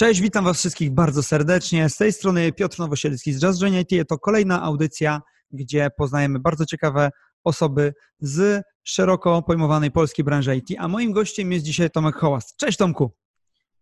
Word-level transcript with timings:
Cześć, 0.00 0.20
witam 0.20 0.44
Was 0.44 0.58
wszystkich 0.58 0.90
bardzo 0.90 1.22
serdecznie. 1.22 1.88
Z 1.88 1.96
tej 1.96 2.12
strony 2.12 2.52
Piotr 2.52 2.78
Nowosielski 2.78 3.32
z 3.32 3.40
Jazz 3.40 3.58
IT. 3.62 4.08
To 4.08 4.18
kolejna 4.18 4.62
audycja, 4.62 5.20
gdzie 5.50 5.90
poznajemy 5.96 6.38
bardzo 6.38 6.66
ciekawe 6.66 7.10
osoby 7.44 7.94
z 8.20 8.64
szeroko 8.82 9.42
pojmowanej 9.42 9.90
polskiej 9.90 10.24
branży 10.24 10.56
IT. 10.56 10.68
A 10.78 10.88
moim 10.88 11.12
gościem 11.12 11.52
jest 11.52 11.64
dzisiaj 11.64 11.90
Tomek 11.90 12.16
Hołas. 12.16 12.56
Cześć 12.56 12.78
Tomku. 12.78 13.10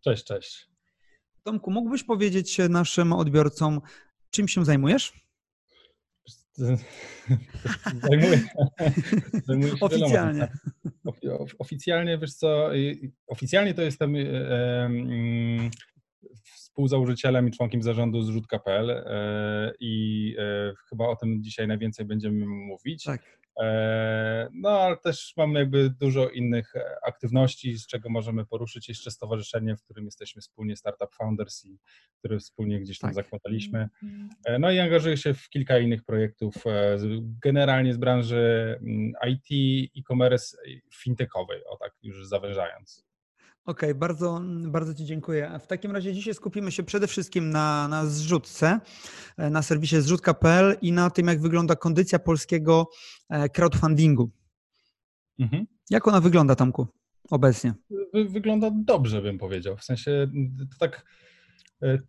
Cześć, 0.00 0.24
cześć. 0.24 0.68
Tomku, 1.42 1.70
mógłbyś 1.70 2.04
powiedzieć 2.04 2.58
naszym 2.68 3.12
odbiorcom, 3.12 3.80
czym 4.30 4.48
się 4.48 4.64
zajmujesz? 4.64 5.12
Zajmuję, 8.02 8.40
zajmuję 9.44 9.70
się 9.70 9.76
Oficjalnie. 9.80 10.48
Oficjalnie, 11.58 12.18
wiesz 12.18 12.34
co, 12.34 12.70
oficjalnie 13.26 13.74
to 13.74 13.82
jestem 13.82 14.14
współzałożycielem 16.78 17.48
i 17.48 17.50
członkiem 17.50 17.82
zarządu 17.82 18.22
zrzutka.pl 18.22 18.90
e, 18.90 19.72
i 19.80 20.36
e, 20.38 20.72
chyba 20.88 21.08
o 21.08 21.16
tym 21.16 21.42
dzisiaj 21.42 21.68
najwięcej 21.68 22.06
będziemy 22.06 22.46
mówić. 22.46 23.04
Tak. 23.04 23.38
E, 23.60 24.48
no, 24.52 24.68
ale 24.68 24.96
też 24.96 25.32
mamy 25.36 25.58
jakby 25.58 25.90
dużo 25.90 26.28
innych 26.28 26.72
aktywności, 27.06 27.78
z 27.78 27.86
czego 27.86 28.10
możemy 28.10 28.46
poruszyć 28.46 28.88
jeszcze 28.88 29.10
stowarzyszenie, 29.10 29.76
w 29.76 29.82
którym 29.82 30.04
jesteśmy 30.04 30.42
wspólnie 30.42 30.76
Startup 30.76 31.14
Founders 31.14 31.64
i 31.64 31.78
które 32.18 32.38
wspólnie 32.38 32.80
gdzieś 32.80 32.98
tam 32.98 33.10
tak. 33.10 33.24
zakładaliśmy. 33.24 33.88
No 34.58 34.70
i 34.70 34.78
angażuję 34.78 35.16
się 35.16 35.34
w 35.34 35.48
kilka 35.48 35.78
innych 35.78 36.04
projektów, 36.04 36.54
generalnie 37.42 37.94
z 37.94 37.96
branży 37.96 38.78
mm, 38.80 39.12
IT, 39.28 39.90
e-commerce, 39.98 40.56
fintechowej, 40.94 41.64
o 41.64 41.76
tak 41.76 41.92
już 42.02 42.26
zawężając. 42.26 43.07
Okej, 43.68 43.90
okay, 43.90 43.94
bardzo, 43.94 44.42
bardzo 44.66 44.94
Ci 44.94 45.04
dziękuję. 45.04 45.58
W 45.60 45.66
takim 45.66 45.92
razie 45.92 46.14
dzisiaj 46.14 46.34
skupimy 46.34 46.72
się 46.72 46.82
przede 46.82 47.06
wszystkim 47.06 47.50
na, 47.50 47.88
na 47.88 48.06
zrzutce, 48.06 48.80
e, 49.36 49.50
na 49.50 49.62
serwisie 49.62 50.00
zrzutka.pl 50.00 50.76
i 50.82 50.92
na 50.92 51.10
tym, 51.10 51.26
jak 51.26 51.40
wygląda 51.40 51.76
kondycja 51.76 52.18
polskiego 52.18 52.90
e, 53.28 53.48
crowdfundingu. 53.48 54.30
Mhm. 55.38 55.66
Jak 55.90 56.08
ona 56.08 56.20
wygląda, 56.20 56.54
Tomku, 56.54 56.86
obecnie? 57.30 57.74
Wygląda 58.28 58.70
dobrze, 58.74 59.22
bym 59.22 59.38
powiedział. 59.38 59.76
W 59.76 59.84
sensie 59.84 60.30
to 60.58 60.78
tak 60.78 61.04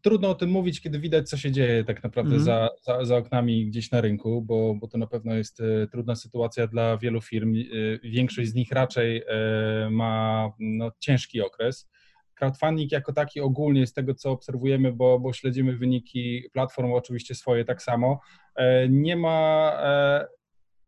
trudno 0.01 0.29
o 0.29 0.35
tym 0.35 0.49
mówić, 0.49 0.81
kiedy 0.81 0.99
widać, 0.99 1.29
co 1.29 1.37
się 1.37 1.51
dzieje 1.51 1.83
tak 1.83 2.03
naprawdę 2.03 2.31
mm. 2.31 2.43
za, 2.43 2.69
za, 2.81 3.05
za, 3.05 3.17
oknami 3.17 3.65
gdzieś 3.65 3.91
na 3.91 4.01
rynku, 4.01 4.41
bo, 4.41 4.75
bo 4.75 4.87
to 4.87 4.97
na 4.97 5.07
pewno 5.07 5.35
jest 5.35 5.61
e, 5.61 5.87
trudna 5.87 6.15
sytuacja 6.15 6.67
dla 6.67 6.97
wielu 6.97 7.21
firm. 7.21 7.55
E, 7.55 7.63
większość 8.03 8.49
z 8.49 8.53
nich 8.53 8.71
raczej 8.71 9.23
ma 9.91 10.49
no, 10.59 10.91
ciężki 10.99 11.41
okres. 11.41 11.89
Crowdfunding 12.35 12.91
jako 12.91 13.13
taki 13.13 13.41
ogólnie 13.41 13.87
z 13.87 13.93
tego, 13.93 14.15
co 14.15 14.31
obserwujemy, 14.31 14.93
bo, 14.93 15.19
bo 15.19 15.33
śledzimy 15.33 15.77
wyniki 15.77 16.43
platform, 16.53 16.91
oczywiście 16.91 17.35
swoje 17.35 17.65
tak 17.65 17.81
samo, 17.81 18.19
nie 18.89 19.15
ma, 19.15 19.73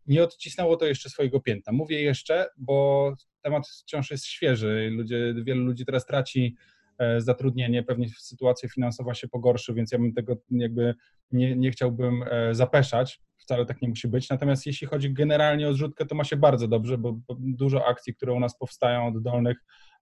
nie 0.08 0.24
odcisnęło 0.24 0.78
to 0.78 0.86
jeszcze 0.86 1.09
swojego 1.09 1.40
piętna. 1.40 1.74
Mówię 1.74 2.02
jeszcze, 2.02 2.48
bo 2.58 3.14
temat 3.42 3.68
wciąż 3.68 4.12
jest 4.12 4.26
świeży. 4.26 4.90
Ludzie, 4.92 5.34
wielu 5.44 5.64
ludzi 5.66 5.86
teraz 5.86 6.06
traci 6.06 6.56
E, 6.56 6.81
zatrudnienie, 7.17 7.83
pewnie 7.83 8.09
sytuacja 8.09 8.69
finansowa 8.69 9.13
się 9.13 9.27
pogorszy, 9.27 9.73
więc 9.73 9.91
ja 9.91 9.99
bym 9.99 10.13
tego 10.13 10.35
jakby 10.49 10.95
nie, 11.31 11.55
nie 11.55 11.71
chciałbym 11.71 12.23
e, 12.23 12.55
zapeszać, 12.55 13.21
wcale 13.38 13.66
tak 13.66 13.81
nie 13.81 13.89
musi 13.89 14.07
być. 14.07 14.30
Natomiast 14.30 14.66
jeśli 14.66 14.88
chodzi 14.88 15.13
generalnie 15.13 15.67
o 15.67 15.73
zrzutkę, 15.73 16.05
to 16.05 16.16
ma 16.16 16.23
się 16.23 16.35
bardzo 16.35 16.67
dobrze, 16.67 16.97
bo, 16.97 17.19
dużo 17.39 17.85
akcji, 17.85 18.16
które 18.16 18.33
u 18.33 18.39
nas 18.39 18.57
powstają 18.57 19.07
od 19.07 19.23
dolnych, 19.23 19.57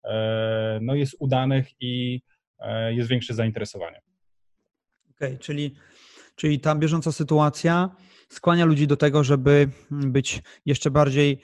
e, 0.03 0.79
no 0.81 0.95
jest 0.95 1.15
udanych 1.19 1.67
i 1.79 2.21
jest 2.89 3.09
większe 3.09 3.33
zainteresowanie. 3.33 4.01
Okej, 5.11 5.27
okay, 5.27 5.37
czyli, 5.37 5.75
czyli 6.35 6.59
ta 6.59 6.75
bieżąca 6.75 7.11
sytuacja 7.11 7.89
skłania 8.29 8.65
ludzi 8.65 8.87
do 8.87 8.97
tego, 8.97 9.23
żeby 9.23 9.69
być 9.91 10.41
jeszcze 10.65 10.91
bardziej 10.91 11.41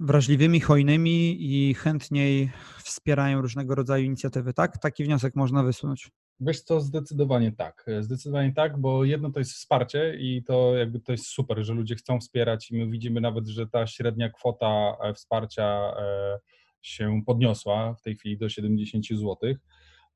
wrażliwymi, 0.00 0.60
hojnymi 0.60 1.36
i 1.40 1.74
chętniej 1.74 2.50
wspierają 2.84 3.40
różnego 3.40 3.74
rodzaju 3.74 4.04
inicjatywy, 4.04 4.54
tak? 4.54 4.78
Taki 4.78 5.04
wniosek 5.04 5.36
można 5.36 5.62
wysunąć. 5.62 6.10
Wiesz 6.40 6.60
co, 6.60 6.80
zdecydowanie 6.80 7.52
tak. 7.52 7.86
Zdecydowanie 8.00 8.52
tak, 8.52 8.78
bo 8.80 9.04
jedno 9.04 9.30
to 9.30 9.38
jest 9.38 9.52
wsparcie 9.52 10.16
i 10.18 10.42
to 10.44 10.76
jakby 10.76 11.00
to 11.00 11.12
jest 11.12 11.26
super, 11.26 11.64
że 11.64 11.74
ludzie 11.74 11.94
chcą 11.94 12.20
wspierać 12.20 12.70
i 12.70 12.76
my 12.76 12.90
widzimy 12.90 13.20
nawet, 13.20 13.48
że 13.48 13.66
ta 13.66 13.86
średnia 13.86 14.30
kwota 14.30 14.96
e, 15.02 15.14
wsparcia 15.14 15.94
e, 15.98 16.38
się 16.82 17.22
podniosła 17.26 17.94
w 17.94 18.02
tej 18.02 18.16
chwili 18.16 18.38
do 18.38 18.48
70 18.48 19.06
zł. 19.06 19.36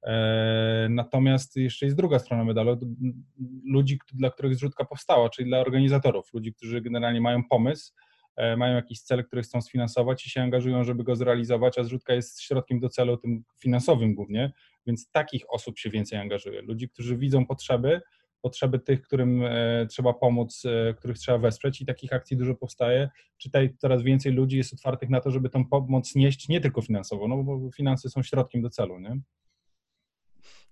E, 0.02 0.86
natomiast 0.90 1.56
jeszcze 1.56 1.86
jest 1.86 1.96
druga 1.96 2.18
strona 2.18 2.44
medalu, 2.44 2.78
ludzi, 3.64 3.98
dla 4.14 4.30
których 4.30 4.54
zrzutka 4.54 4.84
powstała, 4.84 5.30
czyli 5.30 5.48
dla 5.48 5.58
organizatorów, 5.58 6.34
ludzi, 6.34 6.54
którzy 6.54 6.80
generalnie 6.80 7.20
mają 7.20 7.42
pomysł, 7.50 7.92
mają 8.56 8.76
jakiś 8.76 9.00
cel, 9.00 9.24
który 9.24 9.42
chcą 9.42 9.60
sfinansować 9.60 10.26
i 10.26 10.30
się 10.30 10.42
angażują, 10.42 10.84
żeby 10.84 11.04
go 11.04 11.16
zrealizować, 11.16 11.78
a 11.78 11.84
zrzutka 11.84 12.14
jest 12.14 12.42
środkiem 12.42 12.80
do 12.80 12.88
celu 12.88 13.16
tym 13.16 13.44
finansowym 13.60 14.14
głównie, 14.14 14.52
więc 14.86 15.10
takich 15.10 15.44
osób 15.48 15.78
się 15.78 15.90
więcej 15.90 16.18
angażuje. 16.18 16.62
Ludzi, 16.62 16.88
którzy 16.88 17.16
widzą 17.16 17.46
potrzeby, 17.46 18.00
potrzeby 18.44 18.78
tych, 18.78 19.02
którym 19.02 19.42
e, 19.42 19.86
trzeba 19.86 20.12
pomóc, 20.12 20.62
e, 20.66 20.94
których 20.94 21.18
trzeba 21.18 21.38
wesprzeć 21.38 21.80
i 21.80 21.86
takich 21.86 22.12
akcji 22.12 22.36
dużo 22.36 22.54
powstaje. 22.54 23.08
Czytaj, 23.38 23.74
coraz 23.78 24.02
więcej 24.02 24.32
ludzi 24.32 24.56
jest 24.56 24.72
otwartych 24.72 25.10
na 25.10 25.20
to, 25.20 25.30
żeby 25.30 25.48
tą 25.48 25.66
pomoc 25.66 26.14
nieść 26.14 26.48
nie 26.48 26.60
tylko 26.60 26.82
finansowo, 26.82 27.28
no 27.28 27.42
bo 27.42 27.70
finanse 27.76 28.10
są 28.10 28.22
środkiem 28.22 28.62
do 28.62 28.70
celu, 28.70 28.98
nie? 28.98 29.20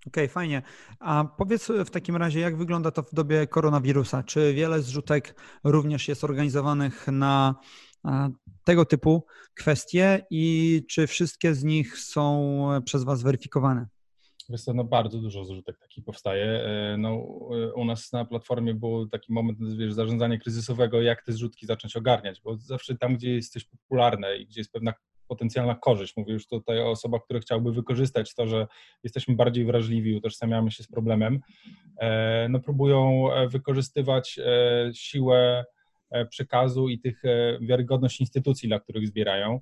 Okej, 0.07 0.25
okay, 0.25 0.29
fajnie. 0.29 0.63
A 1.01 1.25
powiedz 1.39 1.69
w 1.87 1.91
takim 1.91 2.17
razie, 2.17 2.41
jak 2.41 2.57
wygląda 2.57 2.91
to 2.91 3.03
w 3.03 3.15
dobie 3.15 3.47
koronawirusa? 3.47 4.23
Czy 4.23 4.55
wiele 4.55 4.83
zrzutek 4.83 5.41
również 5.65 6.09
jest 6.09 6.25
organizowanych 6.25 7.07
na 7.07 7.55
tego 8.65 8.85
typu 8.85 9.27
kwestie 9.55 10.27
i 10.31 10.83
czy 10.91 11.07
wszystkie 11.07 11.55
z 11.55 11.65
nich 11.65 11.99
są 11.99 12.69
przez 12.85 13.05
Was 13.05 13.23
weryfikowane? 13.23 13.87
Wiesz 14.49 14.62
co, 14.62 14.75
no 14.75 14.85
bardzo 14.85 15.19
dużo 15.19 15.45
zrzutek 15.45 15.79
takich 15.79 16.05
powstaje. 16.05 16.45
E, 16.45 16.97
no, 16.99 17.09
e, 17.11 17.73
u 17.73 17.85
nas 17.85 18.12
na 18.12 18.25
platformie 18.25 18.75
był 18.75 19.09
taki 19.09 19.33
moment 19.33 19.59
wiesz, 19.79 19.93
zarządzania 19.93 20.39
kryzysowego, 20.39 21.03
jak 21.03 21.23
te 21.23 21.33
zrzutki 21.33 21.67
zacząć 21.67 21.97
ogarniać, 21.97 22.41
bo 22.45 22.57
zawsze 22.57 22.97
tam, 22.97 23.17
gdzie 23.17 23.35
jesteś 23.35 23.65
popularny 23.65 24.37
i 24.37 24.47
gdzie 24.47 24.61
jest 24.61 24.73
pewna 24.73 24.93
potencjalna 25.32 25.75
korzyść. 25.75 26.16
Mówię 26.16 26.32
już 26.32 26.47
tutaj 26.47 26.81
o 26.81 26.91
osobach, 26.91 27.25
które 27.25 27.41
chciałyby 27.41 27.72
wykorzystać 27.72 28.34
to, 28.34 28.47
że 28.47 28.66
jesteśmy 29.04 29.37
bardziej 29.37 29.65
wrażliwi, 29.65 30.15
utożsamiamy 30.15 30.70
się 30.70 30.82
z 30.82 30.88
problemem, 30.88 31.41
e, 32.00 32.48
no 32.48 32.60
próbują 32.60 33.32
e, 33.32 33.48
wykorzystywać 33.48 34.38
e, 34.38 34.91
siłę 34.94 35.65
przekazu 36.31 36.88
i 36.88 36.98
tych 36.98 37.22
wiarygodność 37.60 38.20
instytucji, 38.20 38.69
dla 38.69 38.81
których 38.81 39.06
zbierają. 39.09 39.60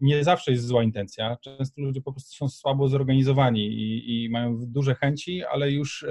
Nie 0.00 0.24
zawsze 0.24 0.50
jest 0.50 0.66
zła 0.66 0.82
intencja. 0.82 1.36
Często 1.40 1.82
ludzie 1.82 2.00
po 2.00 2.12
prostu 2.12 2.32
są 2.32 2.48
słabo 2.48 2.88
zorganizowani 2.88 3.66
i, 3.66 4.24
i, 4.24 4.30
mają 4.30 4.56
duże 4.66 4.94
chęci, 4.94 5.44
ale 5.44 5.70
już 5.70 6.06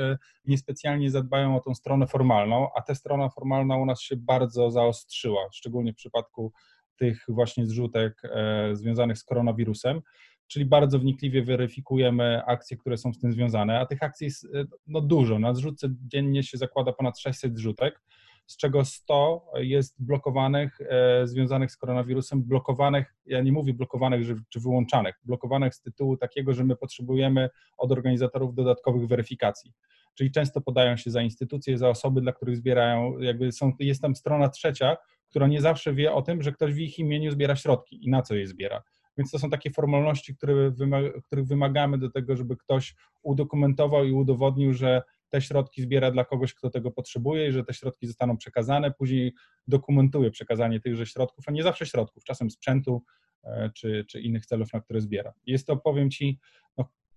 niespecjalnie 0.45 1.11
zadbają 1.11 1.56
o 1.56 1.59
tą 1.59 1.75
stronę 1.75 2.07
formalną, 2.07 2.67
a 2.75 2.81
ta 2.81 2.95
strona 2.95 3.29
formalna 3.29 3.77
u 3.77 3.85
nas 3.85 4.01
się 4.01 4.16
bardzo 4.17 4.71
zaostrzyła, 4.71 5.41
szczególnie 5.51 5.94
w 5.94 5.95
przypadku 5.95 6.51
tych 7.00 7.26
właśnie 7.28 7.66
zrzutek 7.66 8.22
e, 8.24 8.76
związanych 8.76 9.18
z 9.18 9.24
koronawirusem, 9.24 10.02
czyli 10.48 10.66
bardzo 10.66 11.00
wnikliwie 11.00 11.44
weryfikujemy 11.44 12.46
akcje, 12.46 12.78
które 12.78 12.98
są 12.98 13.14
z 13.14 13.20
tym 13.20 13.32
związane, 13.32 13.80
a 13.80 13.86
tych 13.86 14.04
akcji 14.04 14.26
jest 14.26 14.46
e, 14.46 14.66
no, 14.88 15.02
dużo. 15.02 15.40
Na 15.40 15.54
zrzutce 15.54 15.88
dziennie 16.08 16.44
się 16.44 16.58
zakłada 16.58 16.94
ponad 16.94 17.20
600 17.20 17.58
zrzutek, 17.58 18.02
z 18.48 18.58
czego 18.58 18.86
100 18.86 19.52
jest 19.56 19.96
blokowanych, 20.06 20.78
e, 20.82 21.28
związanych 21.28 21.72
z 21.72 21.78
koronawirusem, 21.78 22.44
blokowanych, 22.44 23.16
ja 23.26 23.42
nie 23.42 23.52
mówię 23.52 23.74
blokowanych 23.74 24.28
czy 24.50 24.60
wyłączanych, 24.60 25.16
blokowanych 25.24 25.76
z 25.76 25.81
tytułu 25.81 26.18
takiego, 26.18 26.54
że 26.54 26.64
my 26.64 26.76
potrzebujemy 26.76 27.50
od 27.78 27.92
organizatorów 27.92 28.56
dodatkowych 28.56 29.08
weryfikacji. 29.08 29.74
Czyli 30.15 30.31
często 30.31 30.61
podają 30.61 30.97
się 30.97 31.11
za 31.11 31.21
instytucje, 31.21 31.77
za 31.77 31.89
osoby, 31.89 32.21
dla 32.21 32.31
których 32.31 32.57
zbierają, 32.57 33.19
jakby 33.19 33.51
są, 33.51 33.71
jest 33.79 34.01
tam 34.01 34.15
strona 34.15 34.50
trzecia, 34.50 34.97
która 35.29 35.47
nie 35.47 35.61
zawsze 35.61 35.94
wie 35.94 36.13
o 36.13 36.21
tym, 36.21 36.41
że 36.41 36.51
ktoś 36.51 36.73
w 36.73 36.77
ich 36.77 37.00
imieniu 37.00 37.31
zbiera 37.31 37.56
środki 37.56 38.06
i 38.06 38.09
na 38.09 38.21
co 38.21 38.35
je 38.35 38.47
zbiera. 38.47 38.83
Więc 39.17 39.31
to 39.31 39.39
są 39.39 39.50
takie 39.50 39.71
formalności, 39.71 40.35
które 40.35 40.71
wymaga, 40.71 41.09
których 41.21 41.45
wymagamy 41.45 41.97
do 41.97 42.09
tego, 42.09 42.35
żeby 42.35 42.57
ktoś 42.57 42.95
udokumentował 43.23 44.06
i 44.06 44.11
udowodnił, 44.11 44.73
że 44.73 45.01
te 45.29 45.41
środki 45.41 45.81
zbiera 45.81 46.11
dla 46.11 46.25
kogoś, 46.25 46.53
kto 46.53 46.69
tego 46.69 46.91
potrzebuje 46.91 47.47
i 47.47 47.51
że 47.51 47.63
te 47.63 47.73
środki 47.73 48.07
zostaną 48.07 48.38
przekazane. 48.38 48.91
Później 48.91 49.33
dokumentuje 49.67 50.31
przekazanie 50.31 50.79
tychże 50.79 51.06
środków, 51.06 51.45
a 51.47 51.51
nie 51.51 51.63
zawsze 51.63 51.85
środków, 51.85 52.23
czasem 52.23 52.51
sprzętu 52.51 53.03
e, 53.44 53.71
czy, 53.75 54.06
czy 54.07 54.21
innych 54.21 54.45
celów, 54.45 54.73
na 54.73 54.81
które 54.81 55.01
zbiera. 55.01 55.33
Jest 55.45 55.67
to, 55.67 55.77
powiem 55.77 56.09
Ci, 56.09 56.39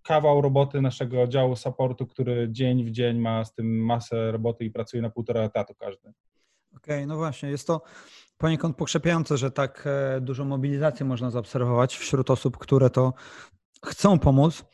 kawał 0.02 0.40
roboty 0.40 0.80
naszego 0.80 1.26
działu 1.26 1.56
supportu, 1.56 2.06
który 2.06 2.48
dzień 2.50 2.84
w 2.84 2.90
dzień 2.90 3.18
ma 3.18 3.44
z 3.44 3.54
tym 3.54 3.84
masę 3.84 4.32
roboty 4.32 4.64
i 4.64 4.70
pracuje 4.70 5.02
na 5.02 5.10
półtora 5.10 5.40
etatu 5.40 5.74
każdy. 5.74 6.12
Okej, 6.76 6.96
okay, 6.96 7.06
no 7.06 7.16
właśnie, 7.16 7.50
jest 7.50 7.66
to 7.66 7.82
poniekąd 8.38 8.76
pokrzepiające, 8.76 9.36
że 9.36 9.50
tak 9.50 9.84
e, 9.86 10.20
dużą 10.20 10.44
mobilizację 10.44 11.06
można 11.06 11.30
zaobserwować 11.30 11.96
wśród 11.96 12.30
osób, 12.30 12.58
które 12.58 12.90
to 12.90 13.12
chcą 13.84 14.18
pomóc, 14.18 14.64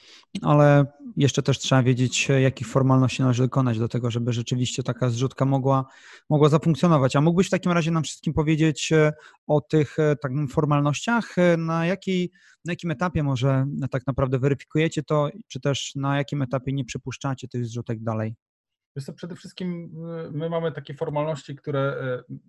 ale 0.42 0.86
jeszcze 1.16 1.42
też 1.42 1.58
trzeba 1.58 1.82
wiedzieć, 1.82 2.28
jakich 2.28 2.66
formalności 2.66 3.22
należy 3.22 3.42
dokonać 3.42 3.78
do 3.78 3.88
tego, 3.88 4.10
żeby 4.10 4.32
rzeczywiście 4.32 4.82
taka 4.82 5.10
zrzutka 5.10 5.44
mogła, 5.44 5.84
mogła 6.30 6.48
zafunkcjonować. 6.48 7.16
A 7.16 7.20
mógłbyś 7.20 7.46
w 7.46 7.50
takim 7.50 7.72
razie 7.72 7.90
nam 7.90 8.02
wszystkim 8.02 8.32
powiedzieć 8.32 8.92
e, 8.92 9.12
o 9.46 9.60
tych 9.60 9.98
e, 9.98 10.16
tak, 10.16 10.32
formalnościach, 10.50 11.38
e, 11.38 11.56
na, 11.56 11.86
jakiej, 11.86 12.30
na 12.64 12.72
jakim 12.72 12.90
etapie 12.90 13.22
może 13.22 13.66
tak 13.90 14.06
naprawdę 14.06 14.38
weryfikujecie 14.38 15.02
to, 15.02 15.28
czy 15.48 15.60
też 15.60 15.92
na 15.94 16.16
jakim 16.16 16.42
etapie 16.42 16.72
nie 16.72 16.84
przypuszczacie 16.84 17.48
tych 17.48 17.66
zrzutek 17.66 18.02
dalej? 18.02 18.34
Jest 18.98 19.12
przede 19.12 19.36
wszystkim 19.36 19.90
my 20.30 20.50
mamy 20.50 20.72
takie 20.72 20.94
formalności, 20.94 21.56
które 21.56 21.96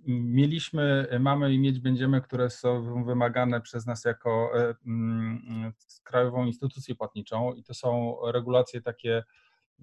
mieliśmy, 0.07 1.07
mamy 1.19 1.53
i 1.53 1.59
mieć 1.59 1.79
będziemy, 1.79 2.21
które 2.21 2.49
są 2.49 3.03
wymagane 3.03 3.61
przez 3.61 3.85
nas 3.85 4.05
jako 4.05 4.51
mm, 4.87 5.73
krajową 6.03 6.45
instytucję 6.45 6.95
płatniczą 6.95 7.53
i 7.53 7.63
to 7.63 7.73
są 7.73 8.17
regulacje 8.31 8.81
takie 8.81 9.23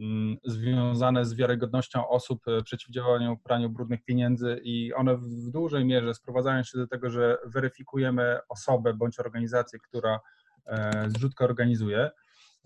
mm, 0.00 0.36
związane 0.44 1.24
z 1.24 1.34
wiarygodnością 1.34 2.08
osób, 2.08 2.44
przeciwdziałaniu 2.64 3.36
praniu 3.36 3.70
brudnych 3.70 4.04
pieniędzy 4.04 4.60
i 4.64 4.92
one 4.94 5.16
w 5.16 5.50
dużej 5.50 5.84
mierze 5.84 6.14
sprowadzają 6.14 6.62
się 6.62 6.78
do 6.78 6.86
tego, 6.86 7.10
że 7.10 7.38
weryfikujemy 7.44 8.38
osobę 8.48 8.94
bądź 8.94 9.20
organizację, 9.20 9.78
która 9.78 10.20
e, 10.66 11.10
zrzutkę 11.10 11.44
organizuje. 11.44 12.10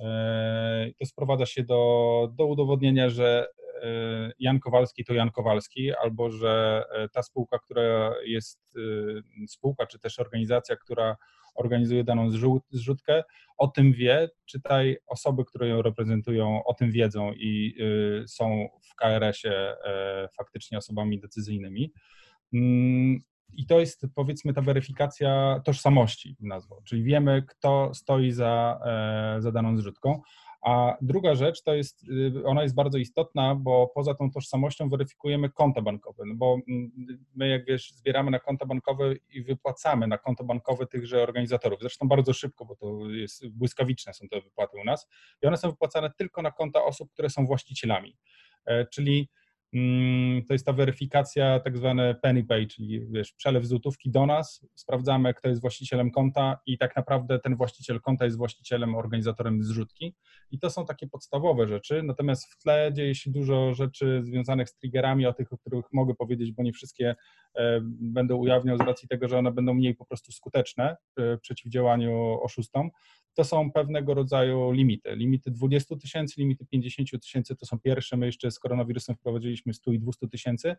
E, 0.01 0.91
to 0.99 1.07
sprowadza 1.07 1.47
się 1.47 1.63
do, 1.65 2.33
do 2.37 2.47
udowodnienia, 2.47 3.11
że 3.11 3.49
Jan 4.39 4.61
Kowalski 4.61 5.05
to 5.05 5.15
Jan 5.15 5.31
Kowalski, 5.31 5.95
albo 5.95 6.31
że 6.31 6.85
e, 6.93 7.09
ta 7.09 7.23
spółka, 7.23 7.59
która 7.59 8.15
jest 8.25 8.61
e, 8.77 9.47
spółka, 9.47 9.87
czy 9.87 9.99
też 9.99 10.19
organizacja, 10.19 10.77
która 10.77 11.17
organizuje 11.55 12.05
daną 12.05 12.31
zrzutkę, 12.71 13.23
o 13.59 13.69
tym 13.69 13.93
wie, 13.93 14.29
czytaj 14.47 14.97
osoby, 15.07 15.45
które 15.45 15.69
ją 15.69 15.83
reprezentują, 15.83 16.65
o 16.65 16.75
tym 16.75 16.91
wiedzą 16.91 17.33
i 17.33 17.77
są 18.27 18.69
w 18.83 18.95
KRS-ie 18.95 19.75
faktycznie 20.37 20.79
osobami 20.79 21.21
decyzyjnymi. 21.21 21.93
Mm, 22.55 23.19
I 23.53 23.67
to 23.67 23.81
jest 23.81 24.07
powiedzmy 24.15 24.53
ta 24.53 24.63
weryfikacja 24.63 25.61
tożsamości 25.65 26.37
nazwą, 26.41 26.77
czyli 26.85 27.03
wiemy, 27.03 27.43
kto 27.49 27.95
stoi 27.95 28.33
za, 28.33 28.81
za 29.39 29.53
daną 29.53 29.77
zrzutką. 29.77 30.23
A 30.63 30.97
druga 31.01 31.35
rzecz 31.35 31.63
to 31.63 31.75
jest, 31.75 32.09
y, 32.09 32.45
ona 32.45 32.63
jest 32.63 32.75
bardzo 32.75 32.99
istotna, 32.99 33.55
bo 33.55 33.91
poza 33.95 34.15
tą 34.15 34.31
tożsamością 34.31 34.89
weryfikujemy 34.89 35.51
konta 35.51 35.83
bankowe, 35.83 36.23
no 36.27 36.35
bo 36.35 36.59
mm, 36.69 36.91
my, 37.35 37.49
jak 37.49 37.67
wiesz, 37.67 37.93
zbieramy 37.93 38.31
na 38.31 38.39
konta 38.39 38.67
bankowe 38.67 39.15
i 39.31 39.43
wypłacamy 39.43 40.07
na 40.07 40.19
konto 40.19 40.45
bankowe 40.45 40.87
tychże 40.87 41.23
organizatorów. 41.23 41.81
Zresztą 41.81 42.09
bardzo 42.09 42.33
szybko, 42.33 42.65
bo 42.65 42.77
to 42.77 43.11
jest 43.11 43.49
błyskawiczne 43.49 44.15
są 44.15 44.29
te 44.29 44.41
wypłaty 44.41 44.79
u 44.81 44.85
nas 44.85 45.09
i 45.43 45.47
one 45.47 45.57
są 45.57 45.71
wypłacane 45.71 46.11
tylko 46.19 46.43
na 46.43 46.51
konta 46.51 46.85
osób, 46.85 47.13
które 47.13 47.31
są 47.31 47.47
właścicielami. 47.47 48.17
E, 48.67 48.87
czyli 48.87 49.29
to 50.49 50.55
jest 50.55 50.67
ta 50.67 50.73
weryfikacja, 50.73 51.61
tak 51.61 51.77
zwane 51.77 52.15
penny 52.15 52.45
pay, 52.45 52.67
czyli 52.67 53.07
wiesz, 53.11 53.33
przelew 53.33 53.67
złotówki 53.67 54.11
do 54.11 54.27
nas, 54.27 54.67
sprawdzamy, 54.75 55.35
kto 55.35 55.49
jest 55.49 55.61
właścicielem 55.61 56.11
konta 56.11 56.59
i 56.67 56.79
tak 56.79 56.97
naprawdę 56.97 57.39
ten 57.39 57.57
właściciel 57.57 58.01
konta 58.01 58.25
jest 58.25 58.37
właścicielem, 58.37 58.95
organizatorem 58.95 59.65
zrzutki. 59.65 60.15
I 60.51 60.59
to 60.59 60.71
są 60.71 60.87
takie 60.87 61.09
podstawowe 61.09 61.69
rzeczy, 61.69 62.03
natomiast 62.03 62.47
w 62.47 62.63
tle 62.63 62.91
dzieje 62.93 63.15
się 63.15 63.31
dużo 63.31 63.75
rzeczy 63.75 64.23
związanych 64.25 64.69
z 64.69 64.75
triggerami, 64.75 65.27
o 65.27 65.33
tych, 65.33 65.53
o 65.53 65.59
których 65.59 65.85
mogę 65.93 66.15
powiedzieć, 66.15 66.53
bo 66.53 66.63
nie 66.63 66.73
wszystkie 66.73 67.15
e, 67.55 67.81
będę 68.01 68.35
ujawniał 68.35 68.77
z 68.77 68.81
racji 68.81 69.09
tego, 69.09 69.29
że 69.29 69.39
one 69.39 69.53
będą 69.53 69.75
mniej 69.75 69.95
po 69.95 70.05
prostu 70.05 70.33
skuteczne 70.33 70.97
w 71.19 71.39
przeciwdziałaniu 71.41 72.39
oszustom 72.43 72.91
to 73.35 73.45
są 73.45 73.73
pewnego 73.73 74.15
rodzaju 74.15 74.73
limity. 74.73 75.17
Limity 75.17 75.51
20 75.51 75.97
tysięcy, 75.97 76.35
limity 76.41 76.67
50 76.67 77.09
tysięcy 77.23 77.57
to 77.57 77.67
są 77.67 77.79
pierwsze. 77.79 78.17
My 78.17 78.27
jeszcze 78.27 78.51
z 78.51 78.59
koronawirusem 78.59 79.17
wprowadziliśmy 79.17 79.60
100 79.73 79.93
i 79.93 79.99
200 79.99 80.29
tysięcy. 80.29 80.77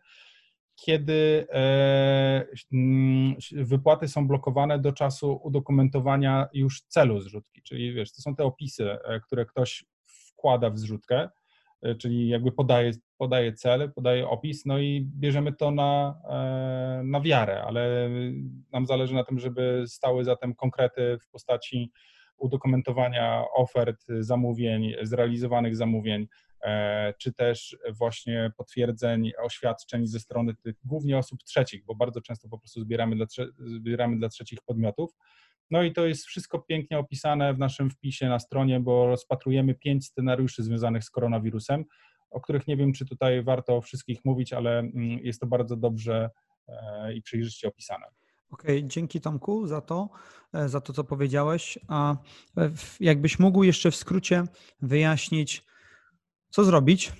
Kiedy 0.74 1.46
e, 1.50 2.46
mm, 2.72 3.36
wypłaty 3.52 4.08
są 4.08 4.28
blokowane 4.28 4.78
do 4.78 4.92
czasu 4.92 5.40
udokumentowania 5.42 6.48
już 6.52 6.82
celu 6.82 7.20
zrzutki, 7.20 7.62
czyli 7.62 7.94
wiesz, 7.94 8.12
to 8.12 8.22
są 8.22 8.34
te 8.34 8.44
opisy, 8.44 8.90
e, 8.90 9.20
które 9.20 9.46
ktoś 9.46 9.84
wkłada 10.06 10.70
w 10.70 10.78
zrzutkę, 10.78 11.28
e, 11.82 11.94
czyli 11.94 12.28
jakby 12.28 12.52
podaje, 12.52 12.92
podaje 13.18 13.52
cel, 13.52 13.92
podaje 13.92 14.28
opis, 14.28 14.66
no 14.66 14.78
i 14.78 15.10
bierzemy 15.16 15.52
to 15.52 15.70
na, 15.70 16.20
na 17.04 17.20
wiarę, 17.20 17.62
ale 17.62 18.10
nam 18.72 18.86
zależy 18.86 19.14
na 19.14 19.24
tym, 19.24 19.38
żeby 19.38 19.84
stały 19.86 20.24
zatem 20.24 20.54
konkrety 20.54 21.18
w 21.22 21.28
postaci 21.28 21.92
udokumentowania 22.42 23.44
ofert, 23.54 24.04
zamówień, 24.20 24.94
zrealizowanych 25.02 25.76
zamówień, 25.76 26.26
czy 27.18 27.32
też 27.32 27.76
właśnie 27.98 28.52
potwierdzeń, 28.56 29.32
oświadczeń 29.38 30.06
ze 30.06 30.20
strony 30.20 30.54
tych 30.54 30.76
głównie 30.84 31.18
osób 31.18 31.42
trzecich, 31.44 31.84
bo 31.84 31.94
bardzo 31.94 32.20
często 32.20 32.48
po 32.48 32.58
prostu 32.58 32.80
zbieramy 32.80 33.16
dla, 33.16 33.26
zbieramy 33.58 34.16
dla 34.16 34.28
trzecich 34.28 34.58
podmiotów. 34.66 35.10
No 35.70 35.82
i 35.82 35.92
to 35.92 36.06
jest 36.06 36.24
wszystko 36.24 36.58
pięknie 36.58 36.98
opisane 36.98 37.54
w 37.54 37.58
naszym 37.58 37.90
wpisie 37.90 38.28
na 38.28 38.38
stronie, 38.38 38.80
bo 38.80 39.06
rozpatrujemy 39.06 39.74
pięć 39.74 40.06
scenariuszy 40.06 40.62
związanych 40.62 41.04
z 41.04 41.10
koronawirusem, 41.10 41.84
o 42.30 42.40
których 42.40 42.66
nie 42.66 42.76
wiem, 42.76 42.92
czy 42.92 43.06
tutaj 43.06 43.42
warto 43.42 43.76
o 43.76 43.80
wszystkich 43.80 44.24
mówić, 44.24 44.52
ale 44.52 44.78
mm, 44.78 45.18
jest 45.22 45.40
to 45.40 45.46
bardzo 45.46 45.76
dobrze 45.76 46.30
e, 46.68 47.14
i 47.14 47.22
przejrzyście 47.22 47.68
opisane. 47.68 48.06
Okej, 48.50 48.78
okay, 48.78 48.88
dzięki 48.88 49.20
Tomku 49.20 49.66
za 49.66 49.80
to, 49.80 50.08
e, 50.54 50.68
za 50.68 50.80
to, 50.80 50.92
co 50.92 51.04
powiedziałeś. 51.04 51.78
A 51.88 52.16
e, 52.56 52.70
jakbyś 53.00 53.38
mógł 53.38 53.62
jeszcze 53.62 53.90
w 53.90 53.96
skrócie 53.96 54.44
wyjaśnić, 54.82 55.64
co 56.52 56.64
zrobić, 56.64 57.12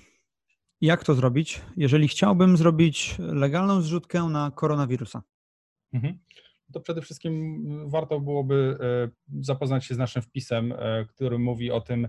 jak 0.81 1.03
to 1.03 1.13
zrobić, 1.13 1.61
jeżeli 1.77 2.07
chciałbym 2.07 2.57
zrobić 2.57 3.15
legalną 3.19 3.81
zrzutkę 3.81 4.23
na 4.23 4.51
koronawirusa? 4.51 5.23
Mhm. 5.93 6.19
To 6.73 6.79
przede 6.79 7.01
wszystkim 7.01 7.63
warto 7.89 8.19
byłoby 8.19 8.77
e, 8.79 9.09
zapoznać 9.41 9.85
się 9.85 9.95
z 9.95 9.97
naszym 9.97 10.21
wpisem, 10.21 10.73
który 11.07 11.39
mówi 11.39 11.71
o 11.71 11.81
tym, 11.81 12.07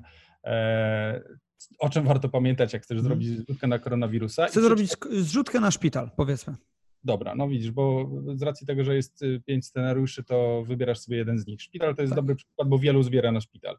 o 1.78 1.88
czym 1.88 2.04
warto 2.04 2.28
pamiętać, 2.28 2.72
jak 2.72 2.82
chcesz 2.82 2.98
mhm. 2.98 3.08
zrobić 3.08 3.28
zrzutkę 3.28 3.66
na 3.66 3.78
koronawirusa. 3.78 4.46
Chcę 4.46 4.62
zrobić 4.62 4.90
zrzutkę 5.10 5.60
na 5.60 5.70
szpital, 5.70 6.10
powiedzmy. 6.16 6.56
Dobra, 7.04 7.34
no 7.34 7.48
widzisz, 7.48 7.70
bo 7.70 8.10
z 8.34 8.42
racji 8.42 8.66
tego, 8.66 8.84
że 8.84 8.96
jest 8.96 9.22
y, 9.22 9.42
pięć 9.46 9.66
scenariuszy, 9.66 10.24
to 10.24 10.64
wybierasz 10.66 10.98
sobie 10.98 11.16
jeden 11.16 11.38
z 11.38 11.46
nich. 11.46 11.62
Szpital 11.62 11.94
to 11.94 12.02
jest 12.02 12.10
tak. 12.10 12.16
dobry 12.16 12.34
przykład, 12.34 12.68
bo 12.68 12.78
wielu 12.78 13.02
zbiera 13.02 13.32
na 13.32 13.40
szpital. 13.40 13.78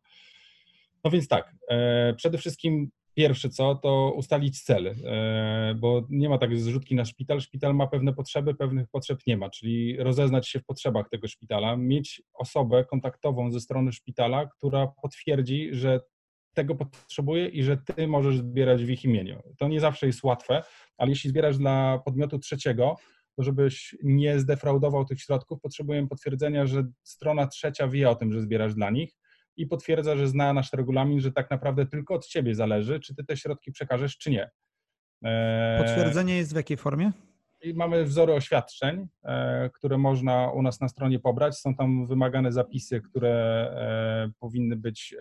No 1.03 1.11
więc 1.11 1.27
tak, 1.27 1.55
e, 1.69 2.13
przede 2.13 2.37
wszystkim 2.37 2.91
pierwsze 3.15 3.49
co, 3.49 3.75
to 3.75 4.13
ustalić 4.15 4.63
cel, 4.63 4.87
e, 4.87 5.75
bo 5.79 6.07
nie 6.09 6.29
ma 6.29 6.37
tak 6.37 6.59
zrzutki 6.59 6.95
na 6.95 7.05
szpital. 7.05 7.41
Szpital 7.41 7.75
ma 7.75 7.87
pewne 7.87 8.13
potrzeby, 8.13 8.55
pewnych 8.55 8.87
potrzeb 8.87 9.19
nie 9.27 9.37
ma, 9.37 9.49
czyli 9.49 9.97
rozeznać 9.97 10.47
się 10.47 10.59
w 10.59 10.65
potrzebach 10.65 11.09
tego 11.09 11.27
szpitala, 11.27 11.77
mieć 11.77 12.21
osobę 12.33 12.85
kontaktową 12.85 13.51
ze 13.51 13.59
strony 13.59 13.91
szpitala, 13.91 14.45
która 14.45 14.87
potwierdzi, 15.01 15.69
że 15.71 15.99
tego 16.53 16.75
potrzebuje 16.75 17.47
i 17.47 17.63
że 17.63 17.77
ty 17.77 18.07
możesz 18.07 18.37
zbierać 18.37 18.83
w 18.83 18.89
ich 18.89 19.03
imieniu. 19.03 19.41
To 19.57 19.67
nie 19.67 19.79
zawsze 19.79 20.07
jest 20.07 20.23
łatwe, 20.23 20.63
ale 20.97 21.09
jeśli 21.09 21.29
zbierasz 21.29 21.57
dla 21.57 21.99
podmiotu 22.05 22.39
trzeciego, 22.39 22.95
to 23.37 23.43
żebyś 23.43 23.95
nie 24.03 24.39
zdefraudował 24.39 25.05
tych 25.05 25.21
środków, 25.21 25.61
potrzebujemy 25.61 26.07
potwierdzenia, 26.07 26.65
że 26.65 26.83
strona 27.03 27.47
trzecia 27.47 27.87
wie 27.87 28.09
o 28.09 28.15
tym, 28.15 28.33
że 28.33 28.41
zbierasz 28.41 28.75
dla 28.75 28.89
nich 28.89 29.13
i 29.57 29.67
potwierdza, 29.67 30.15
że 30.15 30.27
zna 30.27 30.53
nasz 30.53 30.73
regulamin, 30.73 31.19
że 31.19 31.31
tak 31.31 31.49
naprawdę 31.49 31.85
tylko 31.85 32.13
od 32.13 32.27
ciebie 32.27 32.55
zależy, 32.55 32.99
czy 32.99 33.15
ty 33.15 33.23
te 33.23 33.37
środki 33.37 33.71
przekażesz, 33.71 34.17
czy 34.17 34.31
nie. 34.31 34.49
E, 35.25 35.83
Potwierdzenie 35.85 36.37
jest 36.37 36.53
w 36.53 36.55
jakiej 36.55 36.77
formie? 36.77 37.11
I 37.61 37.73
mamy 37.73 38.05
wzory 38.05 38.33
oświadczeń, 38.33 39.07
e, 39.23 39.69
które 39.73 39.97
można 39.97 40.51
u 40.51 40.61
nas 40.61 40.81
na 40.81 40.87
stronie 40.87 41.19
pobrać. 41.19 41.57
Są 41.57 41.75
tam 41.75 42.07
wymagane 42.07 42.51
zapisy, 42.51 43.01
które 43.01 43.31
e, 43.71 44.31
powinny 44.39 44.75
być 44.75 45.15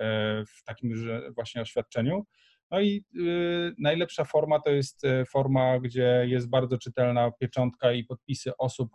w 0.58 0.64
takim 0.64 0.94
właśnie 1.34 1.62
oświadczeniu. 1.62 2.26
No 2.70 2.80
i 2.80 3.04
y, 3.16 3.74
najlepsza 3.78 4.24
forma 4.24 4.60
to 4.60 4.70
jest 4.70 5.02
forma, 5.28 5.78
gdzie 5.78 6.24
jest 6.28 6.50
bardzo 6.50 6.78
czytelna 6.78 7.30
pieczątka 7.30 7.92
i 7.92 8.04
podpisy 8.04 8.56
osób, 8.56 8.90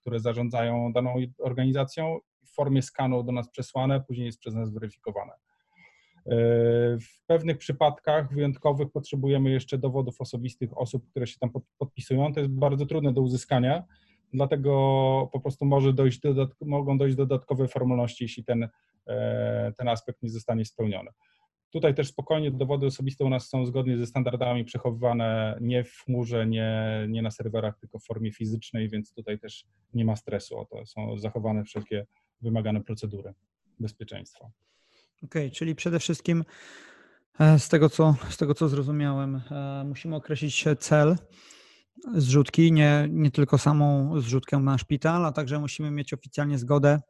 które 0.00 0.20
zarządzają 0.20 0.92
daną 0.92 1.14
organizacją 1.38 2.18
formie 2.56 2.82
skanu 2.82 3.22
do 3.22 3.32
nas 3.32 3.50
przesłane, 3.50 4.00
później 4.00 4.26
jest 4.26 4.40
przez 4.40 4.54
nas 4.54 4.72
weryfikowane. 4.72 5.32
W 7.00 7.26
pewnych 7.26 7.58
przypadkach 7.58 8.34
wyjątkowych 8.34 8.92
potrzebujemy 8.92 9.50
jeszcze 9.50 9.78
dowodów 9.78 10.20
osobistych 10.20 10.78
osób, 10.78 11.10
które 11.10 11.26
się 11.26 11.38
tam 11.38 11.50
podpisują. 11.78 12.32
To 12.32 12.40
jest 12.40 12.52
bardzo 12.52 12.86
trudne 12.86 13.12
do 13.12 13.20
uzyskania, 13.20 13.84
dlatego 14.32 14.70
po 15.32 15.40
prostu 15.40 15.64
może 15.64 15.92
dojść 15.92 16.20
mogą 16.60 16.98
dojść 16.98 17.16
dodatkowe 17.16 17.68
formalności, 17.68 18.24
jeśli 18.24 18.44
ten, 18.44 18.68
e, 19.06 19.72
ten 19.78 19.88
aspekt 19.88 20.22
nie 20.22 20.30
zostanie 20.30 20.64
spełniony. 20.64 21.10
Tutaj 21.70 21.94
też 21.94 22.08
spokojnie 22.08 22.50
dowody 22.50 22.86
osobiste 22.86 23.24
u 23.24 23.28
nas 23.28 23.48
są 23.48 23.66
zgodnie 23.66 23.98
ze 23.98 24.06
standardami 24.06 24.64
przechowywane 24.64 25.58
nie 25.60 25.84
w 25.84 25.92
chmurze, 25.92 26.46
nie, 26.46 27.06
nie 27.08 27.22
na 27.22 27.30
serwerach, 27.30 27.78
tylko 27.78 27.98
w 27.98 28.04
formie 28.04 28.32
fizycznej, 28.32 28.88
więc 28.88 29.14
tutaj 29.14 29.38
też 29.38 29.64
nie 29.94 30.04
ma 30.04 30.16
stresu 30.16 30.58
o 30.58 30.64
to. 30.64 30.86
Są 30.86 31.18
zachowane 31.18 31.64
wszelkie 31.64 32.06
wymagane 32.42 32.80
procedury 32.80 33.34
bezpieczeństwa. 33.80 34.50
Okej, 35.22 35.46
okay, 35.46 35.50
czyli 35.50 35.74
przede 35.74 35.98
wszystkim 35.98 36.44
e, 37.38 37.58
z 37.58 37.68
tego, 37.68 37.88
co, 37.88 38.14
z 38.30 38.36
tego 38.36 38.54
co 38.54 38.68
zrozumiałem, 38.68 39.40
e, 39.50 39.84
musimy 39.88 40.16
określić 40.16 40.64
cel 40.78 41.16
zrzutki, 42.14 42.72
nie, 42.72 43.08
nie 43.10 43.30
tylko 43.30 43.58
samą 43.58 44.20
zrzutkę 44.20 44.58
na 44.58 44.78
szpital, 44.78 45.26
a 45.26 45.32
także 45.32 45.58
musimy 45.58 45.90
mieć 45.90 46.12
oficjalnie 46.12 46.58
zgodę 46.58 47.00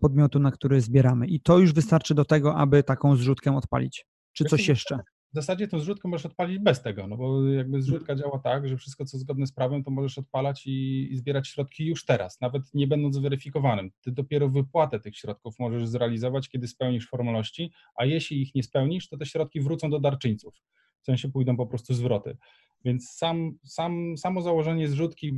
podmiotu, 0.00 0.38
na 0.38 0.50
który 0.50 0.80
zbieramy. 0.80 1.26
I 1.26 1.40
to 1.40 1.58
już 1.58 1.72
wystarczy 1.72 2.14
do 2.14 2.24
tego, 2.24 2.56
aby 2.56 2.82
taką 2.82 3.16
zrzutkę 3.16 3.56
odpalić. 3.56 4.06
Czy 4.32 4.44
coś 4.44 4.68
jeszcze? 4.68 4.98
W 5.36 5.38
zasadzie 5.38 5.68
tą 5.68 5.78
zrzutkę 5.78 6.08
możesz 6.08 6.26
odpalić 6.26 6.58
bez 6.58 6.82
tego, 6.82 7.06
no 7.06 7.16
bo 7.16 7.44
jakby 7.48 7.82
zrzutka 7.82 8.12
Mhm. 8.12 8.18
działa 8.18 8.38
tak, 8.38 8.68
że 8.68 8.76
wszystko, 8.76 9.04
co 9.04 9.18
zgodne 9.18 9.46
z 9.46 9.52
prawem, 9.52 9.84
to 9.84 9.90
możesz 9.90 10.18
odpalać 10.18 10.66
i, 10.66 11.08
i 11.12 11.16
zbierać 11.16 11.48
środki 11.48 11.86
już 11.86 12.04
teraz, 12.04 12.40
nawet 12.40 12.62
nie 12.74 12.86
będąc 12.86 13.14
zweryfikowanym. 13.14 13.90
Ty 14.00 14.12
dopiero 14.12 14.48
wypłatę 14.48 15.00
tych 15.00 15.16
środków 15.16 15.58
możesz 15.58 15.88
zrealizować, 15.88 16.48
kiedy 16.48 16.68
spełnisz 16.68 17.08
formalności, 17.08 17.72
a 17.94 18.04
jeśli 18.04 18.42
ich 18.42 18.54
nie 18.54 18.62
spełnisz, 18.62 19.08
to 19.08 19.16
te 19.16 19.26
środki 19.26 19.60
wrócą 19.60 19.90
do 19.90 20.00
darczyńców. 20.00 20.54
W 21.00 21.04
sensie 21.04 21.28
pójdą 21.28 21.56
po 21.56 21.66
prostu 21.66 21.94
zwroty. 21.94 22.36
Więc 22.84 23.10
sam, 23.10 23.58
sam, 23.64 24.14
samo 24.16 24.42
założenie 24.42 24.88
zrzutki, 24.88 25.32